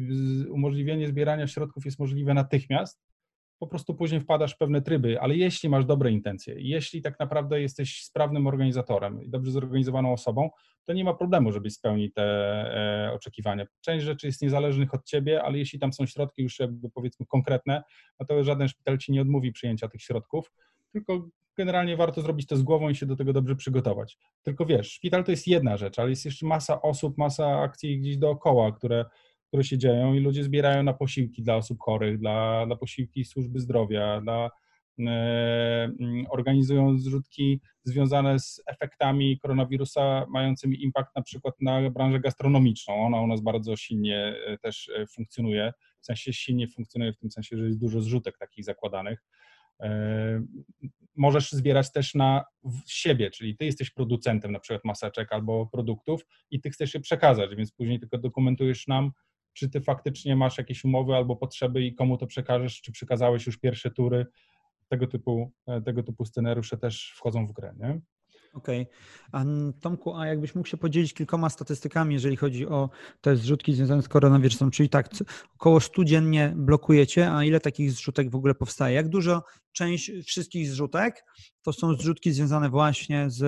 umożliwienie 0.51 1.09
zbierania 1.09 1.47
środków 1.47 1.85
jest 1.85 1.99
możliwe 1.99 2.35
natychmiast, 2.35 3.01
po 3.59 3.67
prostu 3.67 3.95
później 3.95 4.21
wpadasz 4.21 4.55
w 4.55 4.59
pewne 4.59 4.83
tryby, 4.83 5.21
ale 5.21 5.37
jeśli 5.37 5.69
masz 5.69 5.85
dobre 5.85 6.11
intencje, 6.11 6.55
jeśli 6.59 7.03
tak 7.03 7.19
naprawdę 7.19 7.61
jesteś 7.61 8.03
sprawnym 8.03 8.47
organizatorem 8.47 9.23
i 9.23 9.31
dobrze 9.31 9.51
zorganizowaną 9.51 10.13
osobą, 10.13 10.51
to 10.85 10.93
nie 10.93 11.05
ma 11.05 11.15
problemu, 11.15 11.53
żebyś 11.53 11.75
spełnił 11.75 12.11
te 12.11 12.23
e, 12.23 13.13
oczekiwania. 13.13 13.67
Część 13.81 14.05
rzeczy 14.05 14.27
jest 14.27 14.43
niezależnych 14.43 14.95
od 14.95 15.05
ciebie, 15.05 15.43
ale 15.43 15.59
jeśli 15.59 15.79
tam 15.79 15.93
są 15.93 16.07
środki 16.07 16.43
już 16.43 16.59
jakby 16.59 16.91
powiedzmy 16.91 17.27
konkretne, 17.27 17.83
no 18.21 18.27
to 18.27 18.45
żaden 18.45 18.69
szpital 18.69 18.99
ci 18.99 19.13
nie 19.13 19.23
odmówi 19.23 19.53
przyjęcia 19.53 19.89
tych 19.89 20.03
środków, 20.03 20.53
tylko 20.93 21.29
generalnie 21.57 21.97
warto 21.97 22.23
zrobić 22.23 22.47
to 22.47 22.57
z 22.57 22.63
głową 22.63 22.89
i 22.89 22.95
się 22.95 23.07
do 23.07 23.17
tego 23.17 23.33
dobrze 23.33 23.57
przygotować. 23.57 24.19
Tylko 24.43 24.67
wiesz, 24.67 24.93
szpital 24.93 25.25
to 25.25 25.31
jest 25.31 25.47
jedna 25.47 25.77
rzecz, 25.77 25.99
ale 25.99 26.11
jest 26.11 26.25
jeszcze 26.25 26.47
masa 26.47 26.83
osób, 26.83 27.19
masa 27.19 27.61
akcji 27.61 28.01
gdzieś 28.01 28.17
dookoła, 28.17 28.73
które 28.73 29.05
które 29.49 29.65
się 29.65 29.79
dzieją 29.79 30.15
i 30.15 30.21
ludzie 30.21 30.45
zbierają 30.45 30.83
na 30.83 30.93
posiłki 30.93 31.43
dla 31.43 31.57
osób 31.57 31.79
chorych, 31.81 32.19
dla, 32.19 32.67
dla 32.67 32.77
posiłki 32.77 33.25
służby 33.25 33.61
zdrowia, 33.61 34.21
dla, 34.21 34.51
e, 34.99 35.03
mm, 36.01 36.27
organizują 36.31 36.99
zrzutki 36.99 37.61
związane 37.85 38.39
z 38.39 38.63
efektami 38.67 39.39
koronawirusa 39.39 40.27
mającymi 40.29 40.83
impact 40.83 41.17
na 41.17 41.23
przykład 41.23 41.55
na 41.61 41.91
branżę 41.91 42.21
gastronomiczną. 42.21 42.95
Ona 42.95 43.21
u 43.21 43.27
nas 43.27 43.41
bardzo 43.41 43.77
silnie 43.77 44.35
e, 44.47 44.59
też 44.59 44.89
e, 44.89 45.07
funkcjonuje, 45.07 45.73
w 46.01 46.07
sensie 46.07 46.33
silnie 46.33 46.69
funkcjonuje 46.69 47.13
w 47.13 47.19
tym 47.19 47.31
sensie, 47.31 47.57
że 47.57 47.65
jest 47.67 47.81
dużo 47.81 48.01
zrzutek 48.01 48.39
takich 48.39 48.65
zakładanych. 48.65 49.25
Możesz 51.17 51.53
zbierać 51.53 51.93
też 51.93 52.15
na 52.15 52.45
siebie, 52.87 53.31
czyli 53.31 53.57
ty 53.57 53.65
jesteś 53.65 53.91
producentem 53.91 54.53
na 54.53 54.61
przykład 54.61 54.85
maseczek 54.85 55.33
albo 55.33 55.67
produktów 55.67 56.27
i 56.51 56.61
ty 56.61 56.71
chcesz 56.71 56.95
je 56.95 57.01
przekazać, 57.01 57.55
więc 57.57 57.73
później 57.73 58.01
tylko 58.01 58.19
dokumentujesz 58.19 58.87
nam, 58.87 59.13
czy 59.59 59.69
ty 59.69 59.81
faktycznie 59.81 60.37
masz 60.37 60.59
jakieś 60.59 60.85
umowy 60.85 61.15
albo 61.15 61.37
potrzeby 61.37 61.83
i 61.83 61.95
komu 61.95 62.19
to 62.19 62.27
przekażesz, 62.27 62.81
czy 62.81 62.93
przekazałeś 62.93 63.47
już 63.47 63.57
pierwsze 63.57 63.91
tury, 63.91 64.27
tego 64.89 65.07
typu, 65.07 65.53
e, 65.67 65.83
tego 65.83 66.03
typu 66.03 66.25
scenariusze 66.25 66.77
też 66.77 67.15
wchodzą 67.17 67.47
w 67.47 67.53
grę, 67.53 67.75
nie? 67.79 68.01
Okej. 68.55 68.87
Okay. 69.33 69.73
Tomku, 69.81 70.17
a 70.17 70.27
jakbyś 70.27 70.55
mógł 70.55 70.69
się 70.69 70.77
podzielić 70.77 71.15
kilkoma 71.15 71.51
statystykami, 71.51 72.15
jeżeli 72.15 72.37
chodzi 72.37 72.67
o 72.67 72.91
te 73.21 73.37
zrzutki 73.37 73.75
związane 73.75 74.03
z 74.03 74.09
koronawirusem, 74.09 74.71
czyli 74.71 74.89
tak, 74.89 75.09
około 75.55 75.81
100 75.81 76.05
dziennie 76.05 76.53
blokujecie, 76.57 77.33
a 77.33 77.45
ile 77.45 77.61
takich 77.61 77.93
zrzutek 77.93 78.31
w 78.31 78.35
ogóle 78.35 78.55
powstaje? 78.55 78.95
Jak 78.95 79.09
dużo 79.09 79.43
część 79.73 80.11
wszystkich 80.27 80.69
zrzutek 80.69 81.25
to 81.63 81.73
są 81.73 81.95
zrzutki 81.95 82.33
związane 82.33 82.71
właśnie 82.71 83.31
z, 83.31 83.41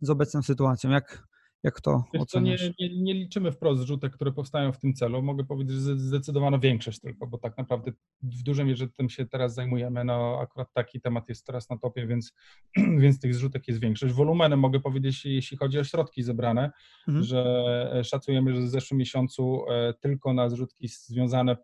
z 0.00 0.10
obecną 0.10 0.42
sytuacją? 0.42 0.90
Jak, 0.90 1.27
jak 1.62 1.80
to 1.80 2.04
Wiesz 2.14 2.24
co, 2.24 2.40
nie, 2.40 2.56
nie, 2.80 3.02
nie, 3.02 3.14
liczymy 3.14 3.52
wprost 3.52 3.80
zrzutek, 3.80 4.12
które 4.12 4.32
powstają 4.32 4.72
w 4.72 4.78
tym 4.78 4.94
celu. 4.94 5.22
Mogę 5.22 5.44
powiedzieć, 5.44 5.76
że 5.76 5.98
zdecydowana 5.98 6.58
większość 6.58 7.00
tylko, 7.00 7.26
bo 7.26 7.38
tak 7.38 7.58
naprawdę 7.58 7.92
w 8.22 8.42
dużej 8.42 8.66
mierze 8.66 8.88
tym 8.88 9.08
się 9.10 9.26
teraz 9.26 9.54
zajmujemy. 9.54 10.04
No 10.04 10.38
akurat 10.42 10.72
taki 10.72 11.00
temat 11.00 11.28
jest 11.28 11.46
teraz 11.46 11.70
na 11.70 11.78
topie, 11.78 12.06
więc, 12.06 12.32
więc 13.02 13.20
tych 13.20 13.34
zrzutek 13.34 13.68
jest 13.68 13.80
większość. 13.80 14.14
Wolumenem 14.14 14.60
mogę 14.60 14.80
powiedzieć, 14.80 15.24
jeśli 15.24 15.56
chodzi 15.56 15.78
o 15.78 15.84
środki 15.84 16.22
zebrane, 16.22 16.70
mhm. 17.08 17.24
że 17.24 17.90
e, 17.94 18.04
szacujemy, 18.04 18.54
że 18.54 18.60
w 18.60 18.68
zeszłym 18.68 18.98
miesiącu 18.98 19.64
e, 19.70 19.94
tylko 19.94 20.32
na 20.32 20.48
zrzutki 20.48 20.88
związane 20.88 21.56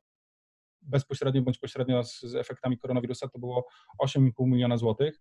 bezpośrednio 0.83 1.43
bądź 1.43 1.59
pośrednio 1.59 2.05
z, 2.05 2.21
z 2.21 2.35
efektami 2.35 2.79
koronawirusa 2.79 3.29
to 3.29 3.39
było 3.39 3.67
8,5 4.03 4.33
miliona 4.47 4.77
złotych 4.77 5.21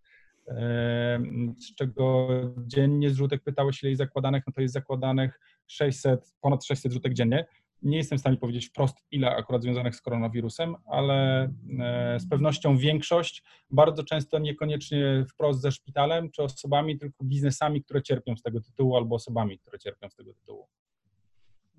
z 1.60 1.76
czego 1.76 2.28
dziennie 2.58 3.10
zrzutek 3.10 3.44
pytałeś, 3.44 3.84
ile 3.84 3.90
jest 3.90 3.98
zakładanych, 3.98 4.44
no 4.48 4.54
to 4.54 4.62
jest 4.62 4.74
zakładanych 4.74 5.40
600, 5.68 6.34
ponad 6.42 6.66
600 6.66 6.92
zrzutek 6.92 7.14
dziennie. 7.14 7.46
Nie 7.82 7.98
jestem 7.98 8.18
w 8.18 8.22
stanie 8.22 8.38
powiedzieć 8.38 8.68
wprost, 8.68 8.98
ile 9.12 9.36
akurat 9.36 9.62
związanych 9.62 9.96
z 9.96 10.02
koronawirusem, 10.02 10.76
ale 10.86 11.44
e, 11.80 12.20
z 12.20 12.30
pewnością 12.30 12.78
większość, 12.78 13.44
bardzo 13.72 14.04
często 14.04 14.40
niekoniecznie 14.40 15.26
wprost 15.30 15.62
ze 15.62 15.72
szpitalem 15.72 16.32
czy 16.32 16.44
osobami, 16.44 17.00
tylko 17.00 17.24
biznesami, 17.24 17.84
które 17.84 18.02
cierpią 18.02 18.38
z 18.38 18.42
tego 18.42 18.62
tytułu, 18.62 18.96
albo 18.96 19.16
osobami, 19.16 19.60
które 19.60 19.80
cierpią 19.80 20.10
z 20.10 20.16
tego 20.16 20.34
tytułu. 20.34 20.68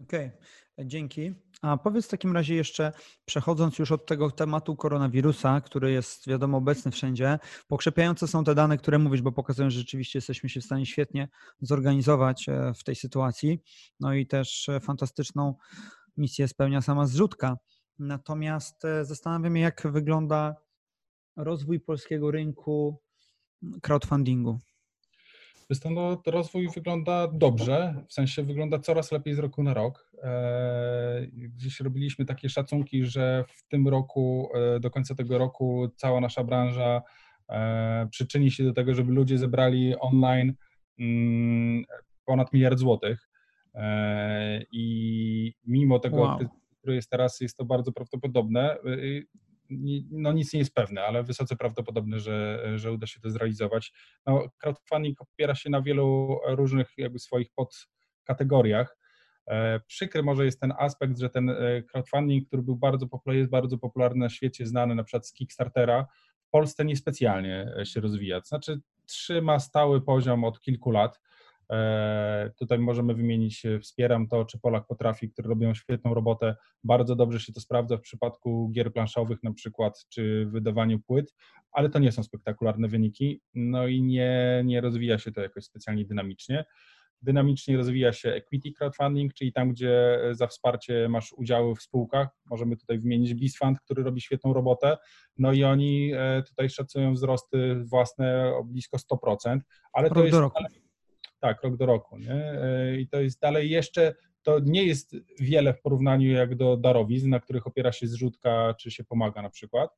Okej, 0.02 0.30
okay. 0.74 0.86
dzięki. 0.86 1.34
A 1.64 1.76
powiedz 1.76 2.06
w 2.06 2.08
takim 2.08 2.32
razie 2.32 2.54
jeszcze, 2.54 2.92
przechodząc 3.24 3.78
już 3.78 3.92
od 3.92 4.06
tego 4.06 4.30
tematu 4.30 4.76
koronawirusa, 4.76 5.60
który 5.60 5.92
jest 5.92 6.28
wiadomo 6.28 6.58
obecny 6.58 6.90
wszędzie, 6.90 7.38
pokrzepiające 7.68 8.28
są 8.28 8.44
te 8.44 8.54
dane, 8.54 8.78
które 8.78 8.98
mówisz, 8.98 9.22
bo 9.22 9.32
pokazują, 9.32 9.70
że 9.70 9.78
rzeczywiście 9.78 10.18
jesteśmy 10.18 10.48
się 10.48 10.60
w 10.60 10.64
stanie 10.64 10.86
świetnie 10.86 11.28
zorganizować 11.60 12.48
e, 12.48 12.74
w 12.74 12.84
tej 12.84 12.94
sytuacji. 12.96 13.62
No 14.00 14.14
i 14.14 14.26
też 14.26 14.68
e, 14.68 14.80
fantastyczną 14.80 15.54
misję 16.16 16.48
spełnia 16.48 16.80
sama 16.80 17.06
zrzutka. 17.06 17.56
Natomiast 17.98 18.84
e, 18.84 19.04
zastanawiam 19.04 19.54
się, 19.54 19.60
jak 19.60 19.86
wygląda 19.92 20.56
rozwój 21.36 21.80
polskiego 21.80 22.30
rynku 22.30 23.02
crowdfundingu. 23.82 24.58
No, 25.90 26.22
rozwój 26.26 26.68
wygląda 26.74 27.28
dobrze, 27.28 28.04
w 28.08 28.12
sensie 28.12 28.42
wygląda 28.42 28.78
coraz 28.78 29.12
lepiej 29.12 29.34
z 29.34 29.38
roku 29.38 29.62
na 29.62 29.74
rok. 29.74 30.10
E, 30.22 31.26
gdzieś 31.32 31.80
robiliśmy 31.80 32.24
takie 32.24 32.48
szacunki, 32.48 33.04
że 33.04 33.44
w 33.48 33.68
tym 33.68 33.88
roku, 33.88 34.48
e, 34.54 34.80
do 34.80 34.90
końca 34.90 35.14
tego 35.14 35.38
roku 35.38 35.88
cała 35.96 36.20
nasza 36.20 36.44
branża 36.44 37.02
e, 37.48 38.08
przyczyni 38.10 38.50
się 38.50 38.64
do 38.64 38.72
tego, 38.72 38.94
żeby 38.94 39.12
ludzie 39.12 39.38
zebrali 39.38 39.94
online 39.98 40.54
mm, 40.98 41.84
ponad 42.24 42.52
miliard 42.52 42.78
złotych. 42.78 43.28
I 44.72 45.54
mimo 45.66 45.98
tego, 45.98 46.16
wow. 46.16 46.38
który 46.78 46.94
jest 46.94 47.10
teraz, 47.10 47.40
jest 47.40 47.56
to 47.56 47.64
bardzo 47.64 47.92
prawdopodobne 47.92 48.76
no 50.10 50.32
nic 50.32 50.52
nie 50.52 50.58
jest 50.58 50.74
pewne, 50.74 51.02
ale 51.02 51.22
wysoce 51.22 51.56
prawdopodobne, 51.56 52.20
że, 52.20 52.62
że 52.76 52.92
uda 52.92 53.06
się 53.06 53.20
to 53.20 53.30
zrealizować. 53.30 53.92
No, 54.26 54.48
crowdfunding 54.58 55.20
opiera 55.20 55.54
się 55.54 55.70
na 55.70 55.82
wielu 55.82 56.38
różnych 56.46 56.92
jakby 56.96 57.18
swoich 57.18 57.48
podkategoriach. 57.54 58.98
E, 59.46 59.80
przykry 59.80 60.22
może 60.22 60.44
jest 60.44 60.60
ten 60.60 60.72
aspekt, 60.78 61.18
że 61.18 61.30
ten 61.30 61.50
e, 61.50 61.82
crowdfunding, 61.82 62.46
który 62.46 62.62
był 62.62 62.76
bardzo 62.76 63.06
popularny, 63.06 63.38
jest 63.38 63.50
bardzo 63.50 63.78
popularny 63.78 64.20
na 64.20 64.30
świecie, 64.30 64.66
znany 64.66 64.94
na 64.94 65.04
przykład 65.04 65.26
z 65.26 65.32
Kickstartera, 65.32 66.06
w 66.46 66.50
Polsce 66.50 66.84
niespecjalnie 66.84 67.74
się 67.84 68.00
rozwija. 68.00 68.40
To 68.40 68.46
znaczy 68.46 68.80
trzyma 69.06 69.58
stały 69.58 70.00
poziom 70.00 70.44
od 70.44 70.60
kilku 70.60 70.90
lat. 70.90 71.20
E, 71.72 72.50
tutaj 72.58 72.78
możemy 72.78 73.14
wymienić 73.14 73.66
e, 73.66 73.80
Wspieram 73.80 74.28
to, 74.28 74.44
czy 74.44 74.58
Polak 74.58 74.86
potrafi, 74.86 75.30
które 75.30 75.48
robią 75.48 75.74
świetną 75.74 76.14
robotę. 76.14 76.56
Bardzo 76.84 77.16
dobrze 77.16 77.40
się 77.40 77.52
to 77.52 77.60
sprawdza 77.60 77.96
w 77.96 78.00
przypadku 78.00 78.70
gier 78.72 78.92
planszowych 78.92 79.42
na 79.42 79.52
przykład, 79.52 80.06
czy 80.08 80.46
wydawaniu 80.46 81.00
płyt, 81.00 81.34
ale 81.72 81.90
to 81.90 81.98
nie 81.98 82.12
są 82.12 82.22
spektakularne 82.22 82.88
wyniki, 82.88 83.40
no 83.54 83.86
i 83.86 84.02
nie, 84.02 84.62
nie 84.64 84.80
rozwija 84.80 85.18
się 85.18 85.32
to 85.32 85.40
jakoś 85.40 85.64
specjalnie 85.64 86.04
dynamicznie. 86.04 86.64
Dynamicznie 87.22 87.76
rozwija 87.76 88.12
się 88.12 88.28
equity 88.32 88.72
crowdfunding, 88.72 89.34
czyli 89.34 89.52
tam, 89.52 89.72
gdzie 89.72 90.18
za 90.32 90.46
wsparcie 90.46 91.08
masz 91.08 91.32
udziały 91.32 91.74
w 91.74 91.82
spółkach. 91.82 92.28
Możemy 92.50 92.76
tutaj 92.76 92.98
wymienić 92.98 93.34
BizFund, 93.34 93.80
który 93.80 94.02
robi 94.02 94.20
świetną 94.20 94.52
robotę. 94.52 94.96
No 95.38 95.52
i 95.52 95.64
oni 95.64 96.12
e, 96.14 96.42
tutaj 96.42 96.70
szacują 96.70 97.14
wzrosty 97.14 97.84
własne 97.84 98.52
o 98.56 98.64
blisko 98.64 98.96
100%, 98.96 99.58
ale 99.92 100.10
to 100.10 100.24
jest 100.24 100.38
tak, 101.44 101.62
rok 101.62 101.76
do 101.76 101.86
roku. 101.86 102.18
Nie? 102.18 102.34
E, 102.34 102.96
I 103.00 103.08
to 103.08 103.20
jest 103.20 103.40
dalej 103.40 103.70
jeszcze, 103.70 104.14
to 104.42 104.58
nie 104.62 104.84
jest 104.84 105.16
wiele 105.40 105.74
w 105.74 105.80
porównaniu 105.80 106.32
jak 106.32 106.54
do 106.54 106.76
darowizn, 106.76 107.30
na 107.30 107.40
których 107.40 107.66
opiera 107.66 107.92
się 107.92 108.06
zrzutka, 108.06 108.74
czy 108.80 108.90
się 108.90 109.04
pomaga 109.04 109.42
na 109.42 109.50
przykład, 109.50 109.90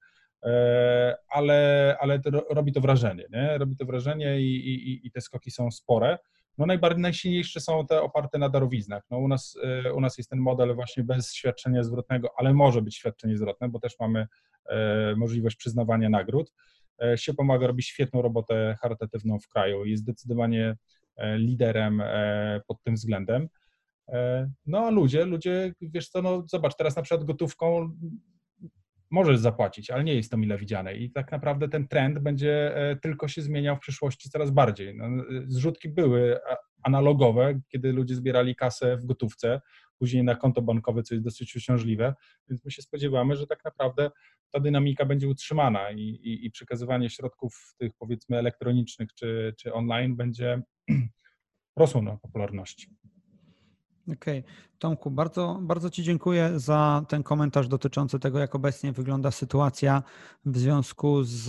e, 0.43 1.17
ale, 1.29 1.97
ale 2.00 2.21
to 2.21 2.31
robi 2.31 2.73
to 2.73 2.81
wrażenie, 2.81 3.25
nie? 3.33 3.59
robi 3.59 3.76
to 3.76 3.87
wrażenie 3.87 4.41
i, 4.41 4.57
i, 4.57 5.07
i 5.07 5.11
te 5.11 5.21
skoki 5.21 5.50
są 5.50 5.71
spore. 5.71 6.19
No 6.59 6.67
najbardziej 6.67 7.03
najsilniejsze 7.03 7.61
są 7.61 7.87
te 7.87 8.03
oparte 8.03 8.38
na 8.38 8.49
darowiznach. 8.49 9.03
No 9.11 9.19
u, 9.19 9.29
nas, 9.29 9.59
e, 9.85 9.93
u 9.93 10.00
nas 10.00 10.19
jest 10.19 10.31
ten 10.31 10.38
model 10.38 10.75
właśnie 10.75 11.05
bez 11.05 11.35
świadczenia 11.35 11.83
zwrotnego, 11.83 12.29
ale 12.37 12.55
może 12.55 12.83
być 12.83 12.97
świadczenie 12.97 13.37
zwrotne, 13.37 13.69
bo 13.69 13.81
też 13.81 13.95
mamy 14.00 14.26
możliwość 15.17 15.57
przyznawania 15.57 16.11
nagród. 16.11 16.53
się 17.17 17.35
pomaga, 17.35 17.67
robi 17.67 17.83
świetną 17.83 18.23
robotę 18.23 18.76
charytatywną 18.83 19.38
w 19.38 19.49
kraju, 19.49 19.85
jest 19.85 20.03
zdecydowanie 20.03 20.76
liderem 21.23 22.02
pod 22.66 22.82
tym 22.82 22.94
względem. 22.94 23.49
No 24.66 24.78
a 24.78 24.90
ludzie, 24.90 25.25
ludzie, 25.25 25.73
wiesz 25.80 26.08
co, 26.08 26.23
no 26.23 26.44
zobacz, 26.46 26.76
teraz 26.76 26.96
na 26.96 27.02
przykład 27.02 27.26
gotówką 27.26 27.90
możesz 29.10 29.38
zapłacić, 29.38 29.90
ale 29.90 30.04
nie 30.04 30.14
jest 30.14 30.30
to 30.30 30.36
mile 30.36 30.58
widziane 30.58 30.94
i 30.94 31.10
tak 31.10 31.32
naprawdę 31.32 31.68
ten 31.68 31.88
trend 31.88 32.18
będzie 32.18 32.76
e, 32.76 32.96
tylko 32.96 33.28
się 33.28 33.42
zmieniał 33.42 33.76
w 33.76 33.80
przyszłości 33.80 34.30
coraz 34.30 34.50
bardziej. 34.50 34.96
No, 34.96 35.04
e, 35.04 35.22
zrzutki 35.46 35.88
były 35.88 36.38
analogowe, 36.82 37.60
kiedy 37.68 37.92
ludzie 37.92 38.14
zbierali 38.14 38.56
kasę 38.56 38.96
w 38.96 39.06
gotówce, 39.06 39.60
później 39.98 40.25
na 40.25 40.34
konto 40.34 40.62
bankowe, 40.62 41.02
co 41.02 41.14
jest 41.14 41.25
dosyć 41.25 41.56
uciążliwe, 41.56 42.14
więc 42.48 42.64
my 42.64 42.70
się 42.70 42.82
spodziewamy, 42.82 43.36
że 43.36 43.46
tak 43.46 43.64
naprawdę 43.64 44.10
ta 44.50 44.60
dynamika 44.60 45.04
będzie 45.04 45.28
utrzymana 45.28 45.90
i, 45.90 46.00
i, 46.00 46.46
i 46.46 46.50
przekazywanie 46.50 47.10
środków 47.10 47.75
tych 47.78 47.92
powiedzmy 47.98 48.38
elektronicznych 48.38 49.14
czy, 49.14 49.54
czy 49.58 49.72
online 49.72 50.16
będzie 50.16 50.62
rosło 51.76 52.02
na 52.02 52.16
popularności. 52.16 52.90
Okej. 54.12 54.38
Okay. 54.40 54.52
Tomku, 54.78 55.10
bardzo, 55.10 55.58
bardzo 55.62 55.90
Ci 55.90 56.02
dziękuję 56.02 56.52
za 56.56 57.04
ten 57.08 57.22
komentarz 57.22 57.68
dotyczący 57.68 58.18
tego, 58.18 58.38
jak 58.38 58.54
obecnie 58.54 58.92
wygląda 58.92 59.30
sytuacja 59.30 60.02
w 60.44 60.58
związku 60.58 61.25
z, 61.25 61.44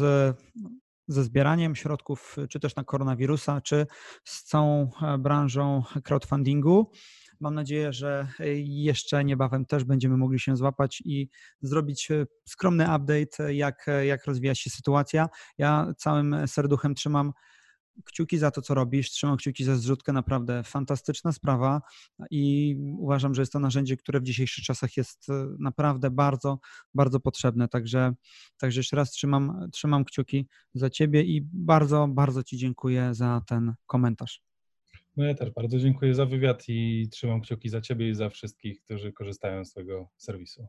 ze 1.07 1.23
zbieraniem 1.23 1.75
środków, 1.75 2.35
czy 2.49 2.59
też 2.59 2.75
na 2.75 2.83
koronawirusa, 2.83 3.61
czy 3.61 3.87
z 4.23 4.43
całą 4.43 4.89
e, 5.01 5.17
branżą 5.17 5.83
crowdfundingu. 6.03 6.91
Mam 7.39 7.55
nadzieję, 7.55 7.93
że 7.93 8.27
jeszcze 8.63 9.23
niebawem 9.25 9.65
też 9.65 9.83
będziemy 9.83 10.17
mogli 10.17 10.39
się 10.39 10.55
złapać 10.55 11.01
i 11.05 11.29
zrobić 11.61 12.11
e, 12.11 12.25
skromny 12.45 12.83
update, 12.83 13.53
jak, 13.53 13.85
jak 14.03 14.25
rozwija 14.25 14.55
się 14.55 14.69
sytuacja. 14.69 15.29
Ja 15.57 15.93
całym 15.97 16.47
serduchem 16.47 16.95
trzymam 16.95 17.33
kciuki 18.05 18.37
za 18.37 18.51
to, 18.51 18.61
co 18.61 18.73
robisz, 18.73 19.11
trzymam 19.11 19.37
kciuki 19.37 19.63
za 19.63 19.75
zrzutkę, 19.75 20.13
naprawdę 20.13 20.63
fantastyczna 20.63 21.31
sprawa 21.31 21.81
i 22.31 22.75
uważam, 22.97 23.35
że 23.35 23.41
jest 23.41 23.51
to 23.51 23.59
narzędzie, 23.59 23.97
które 23.97 24.19
w 24.19 24.23
dzisiejszych 24.23 24.63
czasach 24.63 24.97
jest 24.97 25.29
e, 25.29 25.47
naprawdę 25.59 26.11
bardzo, 26.11 26.59
bardzo 26.93 27.19
potrzebne. 27.19 27.67
Także, 27.67 28.13
także 28.57 28.79
jeszcze 28.79 28.95
raz 28.95 29.11
trzymam, 29.11 29.69
trzymam 29.73 30.05
kciuki 30.05 30.47
za 30.73 30.89
Ciebie 30.89 31.23
i 31.23 31.41
bardzo, 31.53 32.07
bardzo 32.07 32.43
Ci 32.43 32.57
dziękuję 32.57 33.13
za 33.13 33.41
ten 33.47 33.73
komentarz. 33.85 34.46
No 35.17 35.25
ja 35.25 35.33
też 35.33 35.51
bardzo 35.51 35.79
dziękuję 35.79 36.13
za 36.13 36.25
wywiad 36.25 36.63
i 36.67 37.07
trzymam 37.11 37.41
kciuki 37.41 37.69
za 37.69 37.81
Ciebie 37.81 38.09
i 38.09 38.15
za 38.15 38.29
wszystkich, 38.29 38.81
którzy 38.81 39.13
korzystają 39.13 39.65
z 39.65 39.73
tego 39.73 40.09
serwisu. 40.17 40.67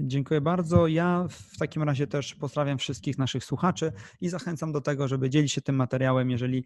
Dziękuję 0.00 0.40
bardzo. 0.40 0.86
Ja 0.86 1.26
w 1.30 1.58
takim 1.58 1.82
razie 1.82 2.06
też 2.06 2.34
pozdrawiam 2.34 2.78
wszystkich 2.78 3.18
naszych 3.18 3.44
słuchaczy 3.44 3.92
i 4.20 4.28
zachęcam 4.28 4.72
do 4.72 4.80
tego, 4.80 5.08
żeby 5.08 5.30
dzielić 5.30 5.52
się 5.52 5.60
tym 5.60 5.76
materiałem, 5.76 6.30
jeżeli 6.30 6.64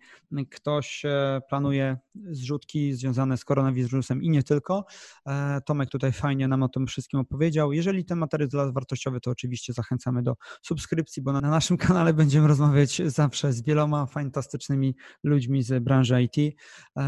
ktoś 0.51 1.05
e, 1.05 1.41
planuje 1.49 1.97
zrzutki 2.15 2.93
związane 2.93 3.37
z 3.37 3.45
koronawirusem 3.45 4.23
i 4.23 4.31
nie 4.31 4.43
tylko. 4.43 4.85
E, 5.27 5.61
Tomek 5.67 5.91
tutaj 5.91 6.13
fajnie 6.13 6.49
nam 6.49 6.63
o 6.63 6.69
tym 6.69 6.87
wszystkim 6.87 7.21
opowiedział. 7.21 7.73
Jeżeli 7.73 8.05
ten 8.05 8.19
materiał 8.19 8.45
jest 8.45 8.53
dla 8.55 8.65
Was 8.65 8.75
wartościowy, 8.75 9.21
to 9.21 9.31
oczywiście 9.31 9.73
zachęcamy 9.73 10.23
do 10.23 10.35
subskrypcji, 10.63 11.23
bo 11.23 11.33
na 11.33 11.41
naszym 11.41 11.77
kanale 11.87 12.15
będziemy 12.15 12.49
rozmawiać 12.49 13.03
zawsze 13.07 13.53
z 13.53 13.63
wieloma 13.63 14.07
fantastycznymi 14.07 14.97
ludźmi 15.25 15.63
z 15.63 15.85
branży 15.85 16.23
IT. 16.23 16.57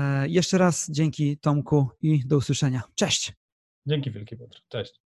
E, 0.04 0.28
jeszcze 0.28 0.58
raz 0.58 0.90
dzięki 0.90 1.38
Tomku 1.38 1.88
i 2.02 2.26
do 2.26 2.37
usłyszenia. 2.37 2.82
Cześć! 2.94 3.32
Dzięki 3.87 4.11
wielkie 4.11 4.37
Piotr. 4.37 4.62
Cześć. 4.68 5.03